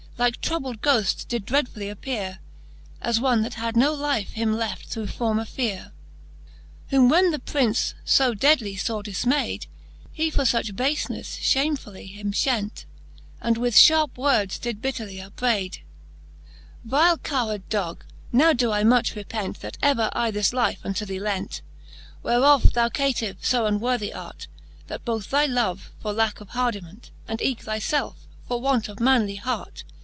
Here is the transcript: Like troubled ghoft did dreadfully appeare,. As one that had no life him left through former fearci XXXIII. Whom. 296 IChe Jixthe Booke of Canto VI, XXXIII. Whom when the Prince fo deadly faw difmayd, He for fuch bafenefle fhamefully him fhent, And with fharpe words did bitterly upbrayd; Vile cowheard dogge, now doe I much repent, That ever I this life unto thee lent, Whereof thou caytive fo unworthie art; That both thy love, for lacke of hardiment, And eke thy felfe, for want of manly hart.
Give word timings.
Like 0.17 0.39
troubled 0.39 0.81
ghoft 0.83 1.27
did 1.29 1.47
dreadfully 1.47 1.89
appeare,. 1.89 2.37
As 3.01 3.19
one 3.19 3.41
that 3.41 3.55
had 3.55 3.75
no 3.75 3.91
life 3.91 4.33
him 4.33 4.55
left 4.55 4.85
through 4.85 5.07
former 5.07 5.45
fearci 5.45 5.79
XXXIII. 5.79 5.91
Whom. 6.89 6.89
296 6.89 6.93
IChe 6.93 6.93
Jixthe 6.93 6.93
Booke 6.93 6.93
of 6.93 6.93
Canto 6.93 6.93
VI, 6.93 6.93
XXXIII. 6.93 6.97
Whom 6.97 7.09
when 7.09 7.31
the 7.31 7.39
Prince 7.39 7.93
fo 8.05 8.33
deadly 8.35 8.75
faw 8.75 9.01
difmayd, 9.01 9.67
He 10.13 10.29
for 10.29 10.41
fuch 10.43 10.71
bafenefle 10.75 11.39
fhamefully 12.01 12.13
him 12.13 12.31
fhent, 12.33 12.85
And 13.41 13.57
with 13.57 13.73
fharpe 13.75 14.15
words 14.15 14.59
did 14.59 14.79
bitterly 14.83 15.15
upbrayd; 15.17 15.79
Vile 16.83 17.17
cowheard 17.17 17.67
dogge, 17.71 18.03
now 18.31 18.53
doe 18.53 18.71
I 18.73 18.83
much 18.83 19.15
repent, 19.15 19.61
That 19.61 19.79
ever 19.81 20.11
I 20.13 20.29
this 20.29 20.53
life 20.53 20.81
unto 20.83 21.03
thee 21.03 21.19
lent, 21.19 21.63
Whereof 22.21 22.73
thou 22.73 22.89
caytive 22.89 23.37
fo 23.39 23.65
unworthie 23.65 24.13
art; 24.15 24.45
That 24.85 25.03
both 25.03 25.31
thy 25.31 25.47
love, 25.47 25.89
for 25.99 26.13
lacke 26.13 26.39
of 26.41 26.49
hardiment, 26.49 27.09
And 27.27 27.41
eke 27.41 27.63
thy 27.63 27.79
felfe, 27.79 28.27
for 28.47 28.61
want 28.61 28.87
of 28.87 28.99
manly 28.99 29.37
hart. 29.37 29.83